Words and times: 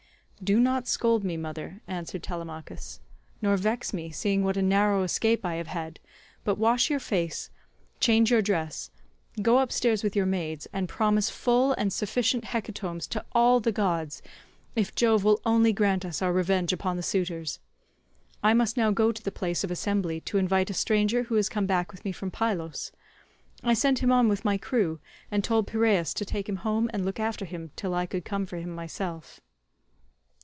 "Do 0.43 0.59
not 0.59 0.87
scold 0.87 1.23
me, 1.23 1.37
mother," 1.37 1.81
answered 1.87 2.23
Telemachus, 2.23 2.99
"nor 3.43 3.55
vex 3.57 3.93
me, 3.93 4.09
seeing 4.09 4.43
what 4.43 4.57
a 4.57 4.63
narrow 4.63 5.03
escape 5.03 5.45
I 5.45 5.53
have 5.57 5.67
had, 5.67 5.99
but 6.43 6.57
wash 6.57 6.89
your 6.89 6.99
face, 6.99 7.51
change 7.99 8.31
your 8.31 8.41
dress, 8.41 8.89
go 9.43 9.59
upstairs 9.59 10.01
with 10.01 10.15
your 10.15 10.25
maids, 10.25 10.67
and 10.73 10.89
promise 10.89 11.29
full 11.29 11.73
and 11.73 11.93
sufficient 11.93 12.45
hecatombs 12.45 13.05
to 13.09 13.23
all 13.33 13.59
the 13.59 13.71
gods 13.71 14.23
if 14.75 14.95
Jove 14.95 15.23
will 15.23 15.39
only 15.45 15.71
grant 15.71 16.03
us 16.05 16.23
our 16.23 16.33
revenge 16.33 16.73
upon 16.73 16.97
the 16.97 17.03
suitors. 17.03 17.59
I 18.41 18.55
must 18.55 18.75
now 18.77 18.89
go 18.89 19.11
to 19.11 19.21
the 19.21 19.31
place 19.31 19.63
of 19.63 19.69
assembly 19.69 20.21
to 20.21 20.39
invite 20.39 20.71
a 20.71 20.73
stranger 20.73 21.21
who 21.21 21.35
has 21.35 21.49
come 21.49 21.67
back 21.67 21.91
with 21.91 22.03
me 22.03 22.11
from 22.11 22.31
Pylos. 22.31 22.91
I 23.63 23.75
sent 23.75 23.99
him 23.99 24.11
on 24.11 24.27
with 24.27 24.43
my 24.43 24.57
crew, 24.57 24.99
and 25.29 25.43
told 25.43 25.67
Piraeus 25.67 26.15
to 26.15 26.25
take 26.25 26.49
him 26.49 26.57
home 26.65 26.89
and 26.91 27.05
look 27.05 27.19
after 27.19 27.45
him 27.45 27.69
till 27.75 27.93
I 27.93 28.07
could 28.07 28.25
come 28.25 28.47
for 28.47 28.57
him 28.57 28.73
myself." 28.73 29.39